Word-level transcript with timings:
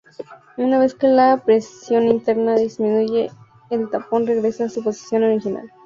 Una 0.57 0.79
vez 0.79 0.95
que 0.95 1.07
la 1.07 1.37
presión 1.45 2.07
interna 2.07 2.55
disminuye 2.55 3.29
el 3.69 3.87
tapón 3.91 4.25
regresa 4.25 4.63
a 4.63 4.69
su 4.69 4.83
posición 4.83 5.21
original. 5.21 5.71